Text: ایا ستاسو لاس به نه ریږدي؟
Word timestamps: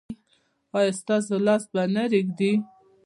ایا 0.77 0.91
ستاسو 1.01 1.33
لاس 1.47 1.63
به 1.71 1.81
نه 1.93 2.03
ریږدي؟ 2.11 2.51